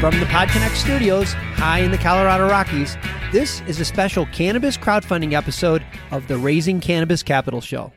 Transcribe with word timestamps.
From 0.00 0.20
the 0.20 0.26
podCONX 0.26 0.76
studios, 0.76 1.32
high 1.32 1.80
in 1.80 1.90
the 1.90 1.98
Colorado 1.98 2.48
Rockies, 2.48 2.96
this 3.32 3.62
is 3.62 3.80
a 3.80 3.84
special 3.84 4.26
cannabis 4.26 4.76
crowdfunding 4.76 5.32
episode 5.32 5.84
of 6.12 6.28
the 6.28 6.38
Raising 6.38 6.78
Cannabis 6.78 7.24
Capital 7.24 7.60
Show. 7.60 7.92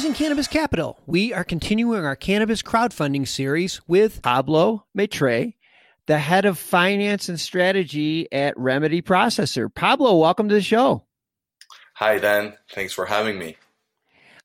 Raising 0.00 0.14
Cannabis 0.14 0.48
Capital, 0.48 0.98
we 1.04 1.34
are 1.34 1.44
continuing 1.44 2.06
our 2.06 2.16
cannabis 2.16 2.62
crowdfunding 2.62 3.28
series 3.28 3.82
with 3.86 4.22
Pablo 4.22 4.86
Mitre, 4.94 5.52
the 6.06 6.18
head 6.18 6.46
of 6.46 6.58
finance 6.58 7.28
and 7.28 7.38
strategy 7.38 8.26
at 8.32 8.56
Remedy 8.56 9.02
Processor. 9.02 9.68
Pablo, 9.68 10.16
welcome 10.16 10.48
to 10.48 10.54
the 10.54 10.62
show. 10.62 11.04
Hi, 11.96 12.16
Dan. 12.16 12.54
Thanks 12.72 12.94
for 12.94 13.04
having 13.04 13.38
me. 13.38 13.58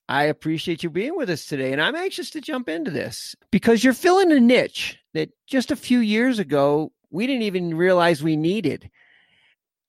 I 0.09 0.23
appreciate 0.23 0.83
you 0.83 0.89
being 0.89 1.15
with 1.15 1.29
us 1.29 1.45
today, 1.45 1.71
and 1.71 1.81
I'm 1.81 1.95
anxious 1.95 2.31
to 2.31 2.41
jump 2.41 2.67
into 2.67 2.91
this 2.91 3.33
because 3.49 3.81
you're 3.81 3.93
filling 3.93 4.33
a 4.33 4.41
niche 4.41 4.99
that 5.13 5.29
just 5.47 5.71
a 5.71 5.77
few 5.77 5.99
years 5.99 6.37
ago 6.37 6.91
we 7.11 7.27
didn't 7.27 7.43
even 7.43 7.77
realize 7.77 8.21
we 8.21 8.35
needed. 8.35 8.91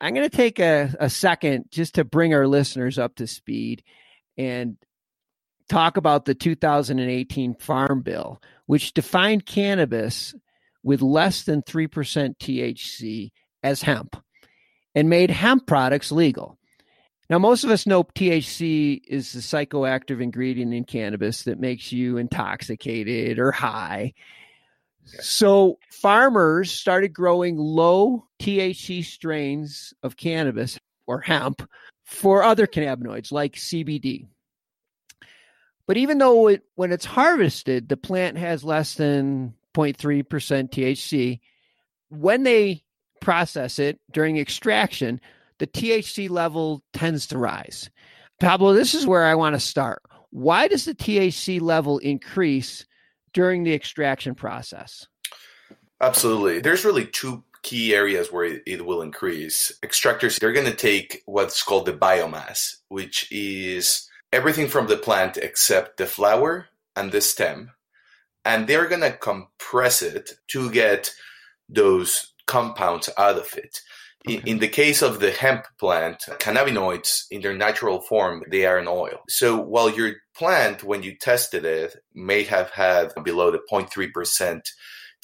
I'm 0.00 0.14
going 0.14 0.30
to 0.30 0.36
take 0.36 0.60
a, 0.60 0.94
a 1.00 1.10
second 1.10 1.64
just 1.72 1.96
to 1.96 2.04
bring 2.04 2.34
our 2.34 2.46
listeners 2.46 3.00
up 3.00 3.16
to 3.16 3.26
speed 3.26 3.82
and 4.38 4.76
talk 5.68 5.96
about 5.96 6.24
the 6.24 6.34
2018 6.34 7.54
Farm 7.54 8.02
Bill, 8.02 8.40
which 8.66 8.94
defined 8.94 9.46
cannabis 9.46 10.34
with 10.82 11.02
less 11.02 11.44
than 11.44 11.62
3% 11.62 12.36
THC 12.38 13.30
as 13.62 13.82
hemp 13.82 14.16
and 14.94 15.10
made 15.10 15.30
hemp 15.30 15.66
products 15.66 16.12
legal. 16.12 16.58
Now, 17.28 17.38
most 17.40 17.64
of 17.64 17.70
us 17.70 17.86
know 17.86 18.04
THC 18.04 19.00
is 19.08 19.32
the 19.32 19.40
psychoactive 19.40 20.22
ingredient 20.22 20.72
in 20.72 20.84
cannabis 20.84 21.42
that 21.42 21.58
makes 21.58 21.90
you 21.90 22.18
intoxicated 22.18 23.40
or 23.40 23.50
high. 23.50 24.14
So, 25.04 25.78
farmers 25.90 26.70
started 26.70 27.12
growing 27.12 27.56
low 27.56 28.26
THC 28.40 29.04
strains 29.04 29.92
of 30.04 30.16
cannabis 30.16 30.78
or 31.06 31.20
hemp 31.20 31.68
for 32.04 32.44
other 32.44 32.66
cannabinoids 32.68 33.32
like 33.32 33.54
CBD. 33.54 34.28
But 35.86 35.96
even 35.96 36.18
though 36.18 36.48
it, 36.48 36.62
when 36.74 36.92
it's 36.92 37.04
harvested, 37.04 37.88
the 37.88 37.96
plant 37.96 38.38
has 38.38 38.64
less 38.64 38.94
than 38.94 39.54
0.3% 39.74 40.24
THC, 40.24 41.40
when 42.08 42.42
they 42.42 42.82
process 43.20 43.78
it 43.78 44.00
during 44.10 44.38
extraction, 44.38 45.20
the 45.58 45.66
THC 45.66 46.28
level 46.28 46.82
tends 46.92 47.26
to 47.28 47.38
rise. 47.38 47.90
Pablo, 48.40 48.74
this 48.74 48.94
is 48.94 49.06
where 49.06 49.24
I 49.24 49.34
want 49.34 49.54
to 49.54 49.60
start. 49.60 50.02
Why 50.30 50.68
does 50.68 50.84
the 50.84 50.94
THC 50.94 51.60
level 51.60 51.98
increase 51.98 52.84
during 53.32 53.64
the 53.64 53.74
extraction 53.74 54.34
process? 54.34 55.06
Absolutely. 56.00 56.60
There's 56.60 56.84
really 56.84 57.06
two 57.06 57.42
key 57.62 57.94
areas 57.94 58.30
where 58.30 58.60
it, 58.66 58.84
will 58.84 59.02
increase. 59.02 59.72
Extractors, 59.82 60.38
they're 60.38 60.52
going 60.52 60.66
to 60.66 60.74
take 60.74 61.22
what's 61.26 61.62
called 61.62 61.86
the 61.86 61.92
biomass, 61.92 62.76
which 62.88 63.30
is 63.32 64.08
everything 64.32 64.68
from 64.68 64.86
the 64.86 64.96
plant 64.96 65.36
except 65.36 65.96
the 65.96 66.06
flower 66.06 66.68
and 66.94 67.12
the 67.12 67.20
stem. 67.20 67.72
And 68.44 68.66
they're 68.66 68.88
going 68.88 69.02
to 69.02 69.12
compress 69.12 70.02
it 70.02 70.32
to 70.48 70.70
get 70.70 71.12
those 71.68 72.32
compounds 72.46 73.10
out 73.18 73.36
of 73.36 73.52
it. 73.56 73.80
Okay. 74.28 74.38
In, 74.38 74.46
in 74.46 74.58
the 74.58 74.68
case 74.68 75.02
of 75.02 75.20
the 75.20 75.30
hemp 75.30 75.66
plant, 75.78 76.22
cannabinoids 76.38 77.24
in 77.30 77.42
their 77.42 77.56
natural 77.56 78.00
form, 78.00 78.42
they 78.50 78.66
are 78.66 78.78
an 78.78 78.88
oil. 78.88 79.20
So 79.28 79.56
while 79.56 79.90
your 79.90 80.14
plant, 80.36 80.82
when 80.82 81.02
you 81.02 81.16
tested 81.16 81.64
it, 81.64 81.96
may 82.14 82.44
have 82.44 82.70
had 82.70 83.12
below 83.24 83.50
the 83.50 83.60
0.3% 83.70 84.60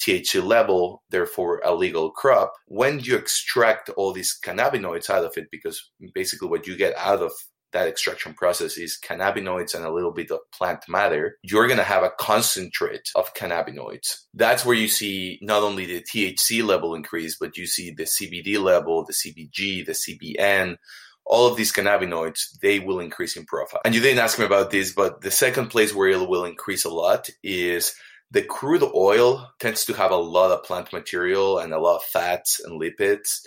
THC 0.01 0.43
level, 0.43 1.03
therefore 1.09 1.61
a 1.63 1.73
legal 1.73 2.11
crop, 2.11 2.53
when 2.67 2.99
you 2.99 3.15
extract 3.15 3.89
all 3.89 4.11
these 4.11 4.37
cannabinoids 4.43 5.09
out 5.09 5.25
of 5.25 5.33
it, 5.37 5.47
because 5.51 5.91
basically 6.13 6.47
what 6.47 6.67
you 6.67 6.75
get 6.75 6.95
out 6.97 7.21
of 7.21 7.31
that 7.73 7.87
extraction 7.87 8.33
process 8.33 8.77
is 8.77 8.97
cannabinoids 9.03 9.75
and 9.75 9.85
a 9.85 9.91
little 9.91 10.11
bit 10.11 10.31
of 10.31 10.39
plant 10.51 10.83
matter, 10.87 11.37
you're 11.43 11.67
going 11.67 11.77
to 11.77 11.83
have 11.83 12.03
a 12.03 12.11
concentrate 12.19 13.09
of 13.15 13.33
cannabinoids. 13.33 14.21
That's 14.33 14.65
where 14.65 14.75
you 14.75 14.87
see 14.87 15.39
not 15.41 15.63
only 15.63 15.85
the 15.85 16.01
THC 16.01 16.65
level 16.65 16.95
increase, 16.95 17.37
but 17.39 17.57
you 17.57 17.65
see 17.65 17.91
the 17.91 18.03
CBD 18.03 18.61
level, 18.61 19.05
the 19.05 19.13
CBG, 19.13 19.85
the 19.85 19.91
CBN, 19.91 20.77
all 21.25 21.47
of 21.47 21.57
these 21.57 21.71
cannabinoids, 21.71 22.59
they 22.61 22.79
will 22.79 22.99
increase 22.99 23.37
in 23.37 23.45
profile. 23.45 23.81
And 23.85 23.95
you 23.95 24.01
didn't 24.01 24.19
ask 24.19 24.37
me 24.37 24.45
about 24.45 24.71
this, 24.71 24.93
but 24.93 25.21
the 25.21 25.31
second 25.31 25.67
place 25.67 25.93
where 25.93 26.09
it 26.09 26.27
will 26.27 26.45
increase 26.45 26.85
a 26.85 26.89
lot 26.89 27.29
is 27.43 27.95
the 28.31 28.41
crude 28.41 28.83
oil 28.95 29.49
tends 29.59 29.85
to 29.85 29.93
have 29.93 30.11
a 30.11 30.17
lot 30.17 30.51
of 30.51 30.63
plant 30.63 30.91
material 30.91 31.59
and 31.59 31.73
a 31.73 31.79
lot 31.79 31.97
of 31.97 32.03
fats 32.03 32.59
and 32.59 32.81
lipids. 32.81 33.39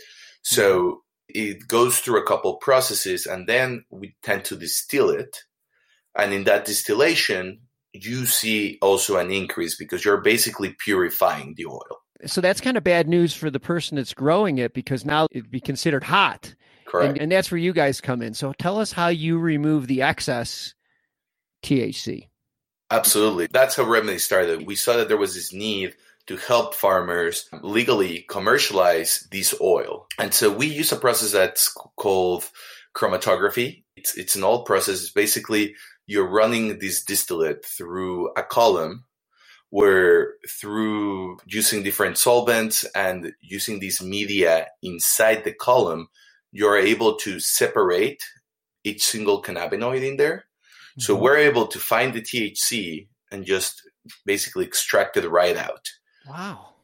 So 0.43 0.81
mm-hmm. 0.81 0.97
It 1.29 1.67
goes 1.69 1.99
through 1.99 2.21
a 2.21 2.27
couple 2.27 2.55
processes 2.57 3.27
and 3.27 3.47
then 3.47 3.85
we 3.91 4.15
tend 4.23 4.45
to 4.47 4.57
distill 4.57 5.11
it. 5.11 5.39
And 6.17 6.33
in 6.33 6.45
that 6.45 6.65
distillation, 6.65 7.61
you 7.93 8.27
see 8.27 8.79
also 8.81 9.19
an 9.19 9.31
increase 9.31 9.77
because 9.77 10.05
you're 10.05 10.21
basically 10.21 10.75
purifying 10.79 11.55
the 11.57 11.67
oil. 11.67 12.01
So 12.25 12.41
that's 12.41 12.61
kind 12.61 12.77
of 12.77 12.85
bad 12.85 13.09
news 13.09 13.35
for 13.35 13.51
the 13.51 13.61
person 13.61 13.97
that's 13.97 14.15
growing 14.15 14.59
it 14.59 14.73
because 14.73 15.05
now 15.05 15.27
it'd 15.31 15.51
be 15.51 15.61
considered 15.61 16.05
hot. 16.05 16.55
Correct. 16.87 17.13
And, 17.13 17.23
and 17.23 17.33
that's 17.33 17.51
where 17.51 17.59
you 17.59 17.73
guys 17.73 18.01
come 18.01 18.23
in. 18.23 18.33
So 18.33 18.53
tell 18.53 18.81
us 18.81 18.93
how 18.93 19.09
you 19.09 19.39
remove 19.39 19.87
the 19.87 20.03
excess 20.03 20.75
THC. 21.63 22.29
Absolutely. 22.91 23.49
That's 23.49 23.77
how 23.77 23.85
Remedy 23.85 24.19
started. 24.19 24.67
We 24.67 24.77
saw 24.77 24.97
that 24.97 25.09
there 25.09 25.17
was 25.17 25.35
this 25.35 25.53
need 25.53 25.95
to 26.27 26.37
help 26.37 26.75
farmers 26.75 27.49
legally 27.63 28.25
commercialize 28.29 29.27
this 29.31 29.55
oil. 29.61 30.07
And 30.19 30.35
so 30.35 30.51
we 30.51 30.67
use 30.67 30.93
a 30.93 30.97
process 30.97 31.33
that's 31.33 31.69
called 31.97 32.51
chromatography. 32.95 33.85
It's, 33.97 34.17
it's 34.17 34.35
an 34.35 34.45
old 34.45 34.67
process. 34.67 35.01
It's 35.01 35.11
basically 35.11 35.75
you're 36.07 36.29
running 36.29 36.79
this 36.79 37.05
distillate 37.05 37.65
through 37.65 38.31
a 38.37 38.43
column 38.43 39.05
where 39.71 40.35
through 40.49 41.39
using 41.47 41.83
different 41.83 42.17
solvents 42.19 42.85
and 42.95 43.33
using 43.41 43.81
these 43.81 44.01
media 44.01 44.69
inside 44.83 45.45
the 45.45 45.53
column, 45.53 46.09
you're 46.53 46.77
able 46.77 47.17
to 47.17 47.41
separate 47.41 48.23
each 48.85 49.05
single 49.05 49.43
cannabinoid 49.43 50.07
in 50.07 50.17
there. 50.17 50.37
Mm-hmm. 50.37 51.01
So 51.01 51.17
we're 51.17 51.37
able 51.37 51.67
to 51.67 51.79
find 51.79 52.15
the 52.15 52.23
THC 52.23 53.09
and 53.31 53.45
just 53.45 53.83
basically 54.25 54.65
extract 54.65 55.17
it 55.17 55.29
right 55.29 55.57
out. 55.57 55.89
Wow. 56.29 56.75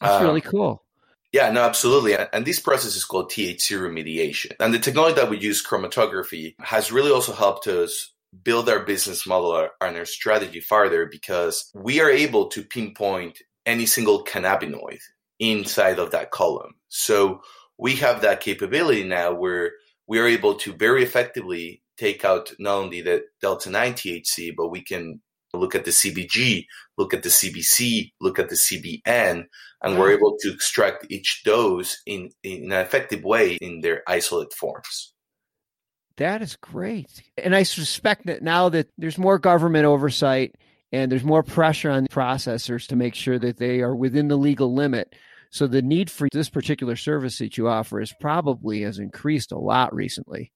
That's 0.00 0.20
um, 0.20 0.24
really 0.24 0.40
cool. 0.40 0.82
Yeah, 1.32 1.50
no, 1.50 1.62
absolutely. 1.62 2.16
And 2.32 2.46
this 2.46 2.60
process 2.60 2.96
is 2.96 3.04
called 3.04 3.30
THC 3.30 3.78
remediation. 3.78 4.52
And 4.60 4.72
the 4.72 4.78
technology 4.78 5.16
that 5.16 5.28
we 5.30 5.38
use, 5.38 5.64
chromatography, 5.64 6.54
has 6.60 6.92
really 6.92 7.10
also 7.10 7.32
helped 7.32 7.66
us 7.66 8.12
build 8.42 8.68
our 8.68 8.80
business 8.80 9.26
model 9.26 9.68
and 9.80 9.96
our 9.96 10.04
strategy 10.04 10.60
farther 10.60 11.06
because 11.06 11.70
we 11.74 12.00
are 12.00 12.10
able 12.10 12.48
to 12.48 12.62
pinpoint 12.62 13.40
any 13.64 13.86
single 13.86 14.24
cannabinoid 14.24 15.00
inside 15.38 15.98
of 15.98 16.12
that 16.12 16.30
column. 16.30 16.74
So 16.88 17.42
we 17.78 17.96
have 17.96 18.22
that 18.22 18.40
capability 18.40 19.04
now 19.04 19.34
where 19.34 19.72
we 20.06 20.18
are 20.18 20.26
able 20.26 20.54
to 20.54 20.72
very 20.72 21.02
effectively 21.02 21.82
take 21.96 22.24
out 22.24 22.52
not 22.58 22.76
only 22.76 23.00
the 23.00 23.24
delta 23.40 23.70
9 23.70 23.94
THC, 23.94 24.54
but 24.56 24.68
we 24.68 24.82
can 24.82 25.20
look 25.56 25.74
at 25.74 25.84
the 25.84 25.90
CBG, 25.90 26.66
look 26.98 27.14
at 27.14 27.22
the 27.22 27.28
CBC, 27.28 28.12
look 28.20 28.38
at 28.38 28.48
the 28.48 28.54
CBN, 28.54 29.44
and 29.82 29.98
we're 29.98 30.10
mm. 30.10 30.16
able 30.16 30.36
to 30.40 30.52
extract 30.52 31.06
each 31.10 31.42
dose 31.44 32.00
in, 32.06 32.30
in 32.42 32.64
an 32.64 32.72
effective 32.72 33.24
way 33.24 33.54
in 33.60 33.80
their 33.80 34.02
isolate 34.06 34.52
forms. 34.52 35.12
That 36.16 36.40
is 36.40 36.56
great. 36.56 37.22
And 37.36 37.54
I 37.54 37.62
suspect 37.62 38.26
that 38.26 38.42
now 38.42 38.68
that 38.70 38.88
there's 38.96 39.18
more 39.18 39.38
government 39.38 39.84
oversight 39.84 40.54
and 40.92 41.12
there's 41.12 41.24
more 41.24 41.42
pressure 41.42 41.90
on 41.90 42.06
processors 42.06 42.86
to 42.88 42.96
make 42.96 43.14
sure 43.14 43.38
that 43.38 43.58
they 43.58 43.80
are 43.80 43.94
within 43.94 44.28
the 44.28 44.36
legal 44.36 44.74
limit. 44.74 45.14
So 45.50 45.66
the 45.66 45.82
need 45.82 46.10
for 46.10 46.28
this 46.32 46.48
particular 46.48 46.96
service 46.96 47.38
that 47.38 47.58
you 47.58 47.68
offer 47.68 48.00
is 48.00 48.14
probably 48.18 48.82
has 48.82 48.98
increased 48.98 49.52
a 49.52 49.58
lot 49.58 49.94
recently. 49.94 50.52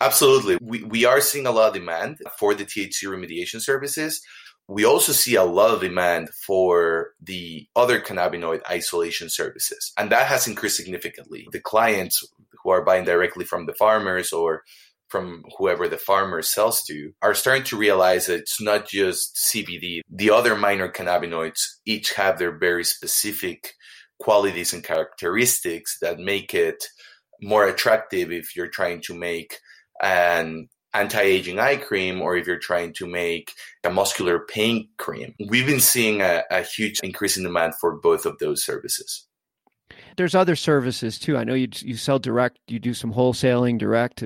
Absolutely. 0.00 0.58
We, 0.60 0.82
we 0.82 1.04
are 1.04 1.20
seeing 1.20 1.46
a 1.46 1.50
lot 1.50 1.68
of 1.68 1.74
demand 1.74 2.18
for 2.38 2.54
the 2.54 2.64
THC 2.64 3.04
remediation 3.04 3.60
services. 3.60 4.20
We 4.68 4.84
also 4.84 5.12
see 5.12 5.36
a 5.36 5.44
lot 5.44 5.72
of 5.72 5.80
demand 5.80 6.30
for 6.46 7.12
the 7.22 7.66
other 7.76 8.00
cannabinoid 8.00 8.60
isolation 8.68 9.30
services, 9.30 9.92
and 9.96 10.10
that 10.10 10.26
has 10.26 10.48
increased 10.48 10.76
significantly. 10.76 11.46
The 11.52 11.60
clients 11.60 12.26
who 12.62 12.70
are 12.70 12.84
buying 12.84 13.04
directly 13.04 13.44
from 13.44 13.66
the 13.66 13.74
farmers 13.74 14.32
or 14.32 14.64
from 15.08 15.44
whoever 15.56 15.86
the 15.86 15.96
farmer 15.96 16.42
sells 16.42 16.82
to 16.82 17.12
are 17.22 17.34
starting 17.34 17.62
to 17.62 17.76
realize 17.76 18.26
that 18.26 18.40
it's 18.40 18.60
not 18.60 18.88
just 18.88 19.36
CBD. 19.36 20.00
The 20.10 20.30
other 20.30 20.56
minor 20.56 20.90
cannabinoids 20.90 21.60
each 21.86 22.14
have 22.14 22.38
their 22.38 22.58
very 22.58 22.84
specific 22.84 23.74
qualities 24.18 24.72
and 24.72 24.82
characteristics 24.82 25.98
that 26.00 26.18
make 26.18 26.54
it 26.54 26.84
more 27.40 27.66
attractive 27.66 28.32
if 28.32 28.56
you're 28.56 28.68
trying 28.68 29.00
to 29.02 29.14
make 29.14 29.58
an 30.02 30.68
anti-aging 30.94 31.58
eye 31.58 31.76
cream 31.76 32.22
or 32.22 32.36
if 32.36 32.46
you're 32.46 32.58
trying 32.58 32.92
to 32.94 33.06
make 33.06 33.52
a 33.84 33.90
muscular 33.90 34.40
pain 34.40 34.88
cream. 34.96 35.34
We've 35.48 35.66
been 35.66 35.80
seeing 35.80 36.22
a, 36.22 36.42
a 36.50 36.62
huge 36.62 37.00
increase 37.00 37.36
in 37.36 37.42
demand 37.42 37.74
for 37.74 37.96
both 37.96 38.24
of 38.24 38.38
those 38.38 38.64
services. 38.64 39.26
There's 40.16 40.34
other 40.34 40.56
services 40.56 41.18
too. 41.18 41.36
I 41.36 41.44
know 41.44 41.54
you 41.54 41.68
you 41.72 41.96
sell 41.96 42.18
direct. 42.18 42.58
You 42.68 42.78
do 42.78 42.94
some 42.94 43.12
wholesaling 43.12 43.78
direct. 43.78 44.24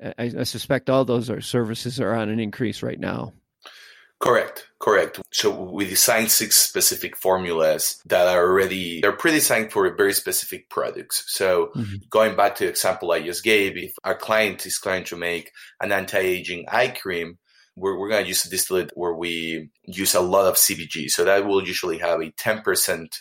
I, 0.00 0.12
I 0.18 0.42
suspect 0.44 0.88
all 0.88 1.04
those 1.04 1.28
are 1.28 1.40
services 1.40 2.00
are 2.00 2.14
on 2.14 2.28
an 2.28 2.38
increase 2.38 2.82
right 2.82 3.00
now. 3.00 3.32
Correct, 4.18 4.66
correct. 4.80 5.20
So 5.30 5.50
we 5.50 5.86
designed 5.86 6.30
six 6.30 6.56
specific 6.56 7.16
formulas 7.16 8.00
that 8.06 8.26
are 8.26 8.48
already 8.48 9.00
they're 9.02 9.12
pre-designed 9.12 9.72
for 9.72 9.94
very 9.94 10.14
specific 10.14 10.70
products. 10.70 11.24
So 11.28 11.70
mm-hmm. 11.76 11.96
going 12.08 12.34
back 12.34 12.54
to 12.56 12.64
the 12.64 12.70
example 12.70 13.12
I 13.12 13.20
just 13.20 13.44
gave, 13.44 13.76
if 13.76 13.92
our 14.04 14.14
client 14.14 14.64
is 14.64 14.80
trying 14.80 15.04
to 15.04 15.16
make 15.16 15.52
an 15.80 15.92
anti-aging 15.92 16.64
eye 16.68 16.88
cream, 16.88 17.38
we're, 17.76 17.98
we're 17.98 18.08
going 18.08 18.22
to 18.22 18.28
use 18.28 18.44
a 18.44 18.50
distillate 18.50 18.90
where 18.94 19.14
we 19.14 19.68
use 19.84 20.14
a 20.14 20.20
lot 20.20 20.46
of 20.46 20.54
CBG. 20.54 21.10
So 21.10 21.24
that 21.24 21.46
will 21.46 21.66
usually 21.66 21.98
have 21.98 22.20
a 22.20 22.32
10% 22.32 22.62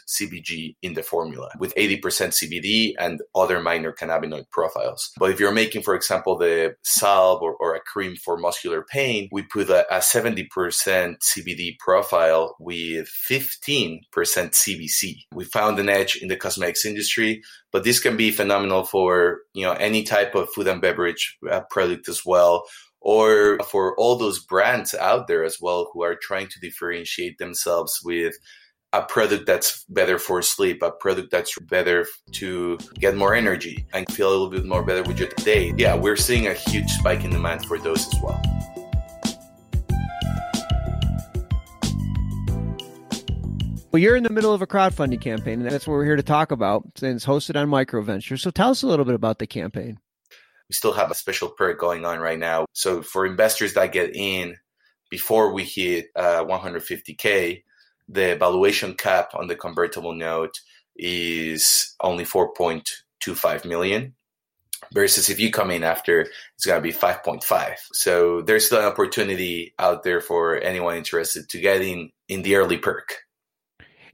CBG 0.08 0.76
in 0.82 0.94
the 0.94 1.04
formula 1.04 1.50
with 1.60 1.76
80% 1.76 2.02
CBD 2.02 2.94
and 2.98 3.22
other 3.36 3.60
minor 3.60 3.92
cannabinoid 3.92 4.50
profiles. 4.52 5.12
But 5.20 5.32
if 5.32 5.40
you're 5.40 5.52
making, 5.52 5.84
for 5.84 5.94
example, 5.94 6.38
the 6.38 6.76
salve 6.84 7.42
or, 7.42 7.56
or 7.56 7.76
a 7.76 7.82
cream 7.82 8.16
for 8.16 8.38
muscular 8.38 8.84
pain, 8.90 9.28
we 9.32 9.44
put 9.44 9.70
a, 9.70 9.86
a 9.94 10.00
70% 10.00 10.48
CBD 10.56 11.78
profile 11.80 12.56
with 12.60 13.10
15% 13.30 14.02
CBC. 14.14 15.16
We 15.34 15.44
found 15.44 15.80
an 15.80 15.90
edge 15.90 16.16
in 16.16 16.30
the 16.30 16.38
cosmetics 16.38 16.86
industry, 16.86 17.42
but 17.72 17.84
this 17.84 18.00
can 18.00 18.16
be 18.16 18.32
phenomenal 18.32 18.86
for, 18.86 19.42
you 19.54 19.66
know, 19.66 19.74
any 19.74 20.04
type 20.04 20.34
of 20.34 20.50
food 20.50 20.68
and 20.68 20.82
beverage 20.82 21.38
uh, 21.52 21.62
product 21.70 22.08
as 22.08 22.26
well 22.26 22.64
or 23.06 23.60
for 23.70 23.96
all 23.98 24.16
those 24.16 24.44
brands 24.44 24.96
out 24.96 25.28
there 25.28 25.44
as 25.44 25.62
well 25.62 25.92
who 25.94 26.02
are 26.02 26.16
trying 26.16 26.48
to 26.48 26.60
differentiate 26.60 27.38
themselves 27.38 28.00
with 28.04 28.36
a 28.94 29.04
product 29.04 29.46
that's 29.46 29.86
better 29.90 30.18
for 30.18 30.42
sleep, 30.42 30.82
a 30.82 30.90
product 30.90 31.30
that's 31.30 31.56
better 31.60 32.08
to 32.32 32.80
get 32.96 33.16
more 33.16 33.36
energy 33.36 33.86
and 33.94 34.12
feel 34.12 34.30
a 34.30 34.32
little 34.32 34.50
bit 34.50 34.66
more 34.66 34.82
better 34.82 35.04
with 35.04 35.20
your 35.20 35.30
day. 35.44 35.72
Yeah, 35.78 35.94
we're 35.94 36.16
seeing 36.16 36.48
a 36.48 36.54
huge 36.54 36.90
spike 36.90 37.24
in 37.24 37.30
demand 37.30 37.64
for 37.66 37.78
those 37.78 38.08
as 38.08 38.20
well. 38.24 38.42
Well, 43.92 44.02
you're 44.02 44.16
in 44.16 44.24
the 44.24 44.32
middle 44.32 44.54
of 44.54 44.64
a 44.64 44.68
crowdfunding 44.68 45.22
campaign, 45.22 45.62
and 45.62 45.70
that's 45.70 45.86
what 45.86 45.94
we're 45.94 46.06
here 46.06 46.16
to 46.16 46.24
talk 46.24 46.52
about. 46.52 46.84
And 47.04 47.16
it's 47.16 47.26
hosted 47.26 47.56
on 47.56 47.70
Microventure. 47.70 48.40
So 48.40 48.50
tell 48.50 48.72
us 48.72 48.82
a 48.82 48.88
little 48.88 49.06
bit 49.06 49.14
about 49.14 49.38
the 49.38 49.48
campaign 49.48 50.00
we 50.70 50.74
still 50.74 50.94
have 50.94 51.12
a 51.12 51.16
special 51.16 51.50
perk 51.50 51.80
going 51.80 52.06
on 52.06 52.20
right 52.20 52.40
now. 52.40 52.66
So 52.74 53.02
for 53.02 53.26
investors 53.26 53.74
that 53.74 53.92
get 53.92 54.16
in 54.16 54.58
before 55.10 55.54
we 55.54 55.64
hit 55.64 56.08
uh, 56.16 56.44
150k, 56.46 57.64
the 58.08 58.36
valuation 58.36 58.94
cap 58.94 59.32
on 59.34 59.48
the 59.48 59.56
convertible 59.56 60.14
note 60.14 60.54
is 60.96 61.96
only 62.02 62.26
4.25 62.26 63.66
million. 63.66 64.16
Versus 64.94 65.30
if 65.30 65.40
you 65.40 65.52
come 65.52 65.72
in 65.72 65.84
after, 65.84 66.22
it's 66.22 66.66
going 66.66 66.78
to 66.78 66.82
be 66.82 66.94
5.5. 66.94 67.76
So 67.94 68.42
there's 68.42 68.68
still 68.68 68.80
an 68.80 68.86
opportunity 68.86 69.74
out 69.80 70.04
there 70.04 70.22
for 70.22 70.58
anyone 70.58 70.96
interested 70.96 71.50
to 71.50 71.60
get 71.60 71.82
in 71.82 72.12
in 72.28 72.44
the 72.44 72.56
early 72.56 72.78
perk. 72.78 73.25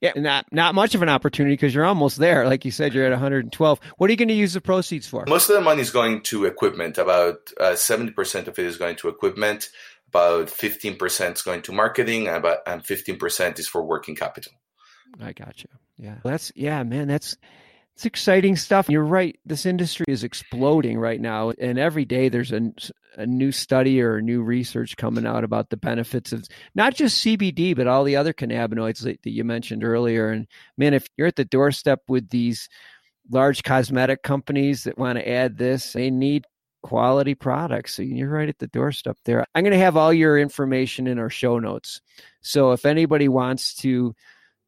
Yeah, 0.01 0.13
not 0.15 0.51
not 0.51 0.73
much 0.73 0.95
of 0.95 1.03
an 1.03 1.09
opportunity 1.09 1.53
because 1.53 1.75
you're 1.75 1.85
almost 1.85 2.17
there. 2.17 2.47
Like 2.47 2.65
you 2.65 2.71
said, 2.71 2.93
you're 2.93 3.05
at 3.05 3.11
112. 3.11 3.79
What 3.97 4.09
are 4.09 4.11
you 4.11 4.17
going 4.17 4.29
to 4.29 4.33
use 4.33 4.53
the 4.53 4.61
proceeds 4.61 5.07
for? 5.07 5.25
Most 5.27 5.47
of 5.47 5.55
the 5.55 5.61
money 5.61 5.81
is 5.81 5.91
going 5.91 6.23
to 6.23 6.45
equipment. 6.45 6.97
About 6.97 7.51
uh, 7.59 7.73
70% 7.73 8.47
of 8.47 8.57
it 8.57 8.65
is 8.65 8.77
going 8.77 8.95
to 8.97 9.09
equipment. 9.09 9.69
About 10.07 10.47
15% 10.47 11.33
is 11.35 11.41
going 11.43 11.61
to 11.61 11.71
marketing, 11.71 12.27
and 12.27 12.37
about 12.37 12.59
and 12.65 12.83
15% 12.83 13.59
is 13.59 13.67
for 13.67 13.83
working 13.83 14.15
capital. 14.15 14.51
I 15.21 15.33
got 15.33 15.61
you. 15.63 15.69
Yeah, 15.97 16.15
that's 16.23 16.51
yeah, 16.55 16.81
man. 16.81 17.07
That's 17.07 17.37
it's 17.95 18.05
exciting 18.05 18.55
stuff. 18.55 18.89
You're 18.89 19.03
right. 19.03 19.37
This 19.45 19.65
industry 19.65 20.05
is 20.07 20.23
exploding 20.23 20.97
right 20.97 21.19
now, 21.19 21.51
and 21.59 21.77
every 21.77 22.05
day 22.05 22.29
there's 22.29 22.51
a, 22.51 22.71
a 23.17 23.25
new 23.25 23.51
study 23.51 24.01
or 24.01 24.17
a 24.17 24.21
new 24.21 24.41
research 24.41 24.97
coming 24.97 25.25
out 25.25 25.43
about 25.43 25.69
the 25.69 25.77
benefits 25.77 26.31
of 26.31 26.47
not 26.73 26.95
just 26.95 27.23
CBD, 27.23 27.75
but 27.75 27.87
all 27.87 28.03
the 28.03 28.15
other 28.15 28.33
cannabinoids 28.33 29.03
that, 29.03 29.21
that 29.21 29.31
you 29.31 29.43
mentioned 29.43 29.83
earlier. 29.83 30.29
And 30.29 30.47
man, 30.77 30.93
if 30.93 31.07
you're 31.17 31.27
at 31.27 31.35
the 31.35 31.45
doorstep 31.45 32.01
with 32.07 32.29
these 32.29 32.69
large 33.29 33.63
cosmetic 33.63 34.23
companies 34.23 34.85
that 34.85 34.97
want 34.97 35.17
to 35.17 35.29
add 35.29 35.57
this, 35.57 35.93
they 35.93 36.09
need 36.09 36.45
quality 36.81 37.35
products. 37.35 37.95
So 37.95 38.01
you're 38.01 38.29
right 38.29 38.49
at 38.49 38.59
the 38.59 38.67
doorstep 38.67 39.17
there. 39.25 39.45
I'm 39.53 39.63
going 39.63 39.73
to 39.73 39.79
have 39.79 39.97
all 39.97 40.13
your 40.13 40.39
information 40.39 41.07
in 41.07 41.19
our 41.19 41.29
show 41.29 41.59
notes. 41.59 42.01
So 42.41 42.71
if 42.71 42.85
anybody 42.85 43.27
wants 43.27 43.75
to 43.75 44.15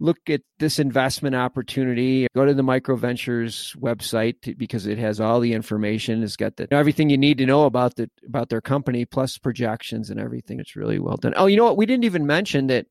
look 0.04 0.30
at 0.30 0.42
this 0.60 0.80
investment 0.80 1.34
opportunity, 1.34 2.28
go 2.36 2.46
to 2.46 2.54
the 2.54 2.62
MicroVentures 2.62 3.76
website 3.78 4.58
because 4.58 4.86
it 4.86 4.98
has 4.98 5.22
all 5.22 5.40
the 5.40 5.54
information. 5.54 6.22
It's 6.24 6.36
got 6.36 6.58
the, 6.58 6.68
everything 6.72 7.10
you 7.10 7.18
need 7.18 7.38
to 7.38 7.46
know 7.46 7.64
about 7.64 7.96
the 7.96 8.10
about 8.28 8.50
their 8.50 8.60
company 8.60 9.06
plus 9.06 9.38
projections 9.38 10.10
and 10.10 10.20
everything. 10.20 10.60
It's 10.60 10.76
really 10.76 11.00
well 11.00 11.16
done. 11.16 11.34
Oh, 11.38 11.46
you 11.46 11.56
know 11.56 11.64
what? 11.64 11.78
We 11.78 11.86
didn't 11.86 12.04
even 12.04 12.28
mention 12.28 12.68
that. 12.68 12.86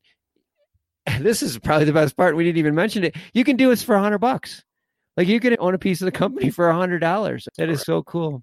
This 1.19 1.43
is 1.43 1.59
probably 1.59 1.83
the 1.85 1.93
best 1.93 2.15
part. 2.15 2.35
We 2.35 2.45
didn't 2.45 2.59
even 2.59 2.75
mention 2.75 3.03
it. 3.03 3.17
You 3.33 3.43
can 3.43 3.57
do 3.57 3.69
this 3.69 3.83
for 3.83 3.93
a 3.93 4.01
hundred 4.01 4.19
bucks. 4.19 4.63
Like 5.17 5.27
you 5.27 5.39
can 5.39 5.55
own 5.59 5.75
a 5.75 5.77
piece 5.77 6.01
of 6.01 6.05
the 6.05 6.13
company 6.13 6.49
for 6.49 6.69
a 6.69 6.75
hundred 6.75 6.99
dollars. 6.99 7.47
That 7.57 7.69
is 7.69 7.81
so 7.81 8.03
cool. 8.03 8.41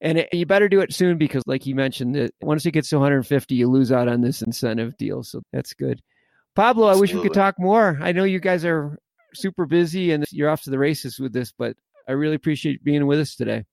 And 0.00 0.18
it, 0.18 0.28
you 0.32 0.46
better 0.46 0.68
do 0.68 0.80
it 0.80 0.92
soon 0.92 1.18
because, 1.18 1.42
like 1.46 1.66
you 1.66 1.74
mentioned, 1.74 2.14
that 2.14 2.32
once 2.40 2.64
it 2.66 2.70
gets 2.70 2.90
to 2.90 2.96
150, 2.96 3.54
you 3.54 3.68
lose 3.68 3.90
out 3.90 4.06
on 4.06 4.20
this 4.20 4.42
incentive 4.42 4.96
deal. 4.96 5.24
So 5.24 5.42
that's 5.52 5.74
good. 5.74 6.00
Pablo, 6.58 6.88
I 6.88 6.96
wish 6.96 7.14
we 7.14 7.22
could 7.22 7.34
talk 7.34 7.54
more. 7.56 7.96
I 8.02 8.10
know 8.10 8.24
you 8.24 8.40
guys 8.40 8.64
are 8.64 8.98
super 9.32 9.64
busy 9.64 10.10
and 10.10 10.24
you're 10.32 10.50
off 10.50 10.62
to 10.62 10.70
the 10.70 10.78
races 10.78 11.16
with 11.20 11.32
this, 11.32 11.52
but 11.56 11.76
I 12.08 12.12
really 12.12 12.34
appreciate 12.34 12.82
being 12.82 13.06
with 13.06 13.20
us 13.20 13.36
today. 13.36 13.64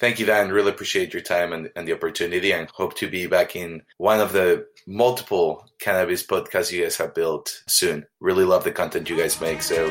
Thank 0.00 0.18
you, 0.18 0.24
Dan. 0.24 0.50
Really 0.50 0.70
appreciate 0.70 1.12
your 1.12 1.20
time 1.20 1.52
and, 1.52 1.68
and 1.76 1.86
the 1.86 1.92
opportunity 1.92 2.54
and 2.54 2.70
hope 2.70 2.96
to 2.96 3.06
be 3.06 3.26
back 3.26 3.54
in 3.54 3.82
one 3.98 4.18
of 4.18 4.32
the 4.32 4.64
multiple 4.86 5.68
cannabis 5.78 6.26
podcasts 6.26 6.72
you 6.72 6.84
guys 6.84 6.96
have 6.96 7.14
built 7.14 7.62
soon. 7.68 8.06
Really 8.18 8.46
love 8.46 8.64
the 8.64 8.72
content 8.72 9.10
you 9.10 9.18
guys 9.18 9.38
make. 9.38 9.60
So 9.60 9.90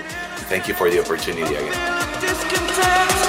thank 0.50 0.68
you 0.68 0.74
for 0.74 0.90
the 0.90 1.00
opportunity 1.02 1.54
again. 1.54 3.29